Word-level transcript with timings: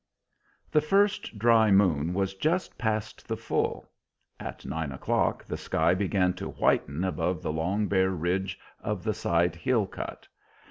The 0.71 0.81
first 0.81 1.37
dry 1.37 1.69
moon 1.69 2.15
was 2.15 2.33
just 2.33 2.75
past 2.79 3.27
the 3.27 3.37
full. 3.37 3.87
At 4.39 4.65
nine 4.65 4.91
o'clock 4.91 5.45
the 5.45 5.57
sky 5.57 5.93
began 5.93 6.33
to 6.41 6.49
whiten 6.49 7.03
above 7.03 7.43
the 7.43 7.53
long, 7.53 7.85
bare 7.87 8.09
ridge 8.09 8.57
of 8.79 9.03
the 9.03 9.13
side 9.13 9.55
hill 9.55 9.85
cut. 9.85 10.27